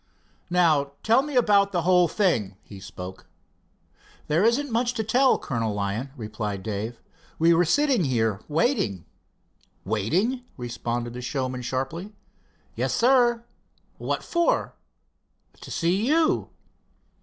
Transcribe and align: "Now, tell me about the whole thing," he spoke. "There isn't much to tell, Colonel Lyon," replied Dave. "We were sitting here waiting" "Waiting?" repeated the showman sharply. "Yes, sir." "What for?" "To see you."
"Now, 0.49 0.93
tell 1.03 1.21
me 1.21 1.35
about 1.35 1.71
the 1.71 1.83
whole 1.83 2.07
thing," 2.07 2.57
he 2.63 2.79
spoke. 2.79 3.27
"There 4.27 4.43
isn't 4.43 4.71
much 4.71 4.95
to 4.95 5.03
tell, 5.03 5.37
Colonel 5.37 5.75
Lyon," 5.75 6.09
replied 6.17 6.63
Dave. 6.63 6.99
"We 7.37 7.53
were 7.53 7.65
sitting 7.65 8.05
here 8.05 8.39
waiting" 8.47 9.05
"Waiting?" 9.93 10.41
repeated 10.57 11.13
the 11.13 11.21
showman 11.21 11.61
sharply. 11.61 12.13
"Yes, 12.73 12.95
sir." 12.95 13.43
"What 13.99 14.23
for?" 14.23 14.73
"To 15.61 15.69
see 15.69 16.07
you." 16.07 16.49